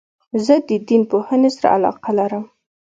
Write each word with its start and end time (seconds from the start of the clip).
زه 0.45 0.55
د 0.67 0.69
دین 0.87 1.01
پوهني 1.11 1.49
سره 1.55 1.67
علاقه 1.75 2.11
لرم. 2.19 2.43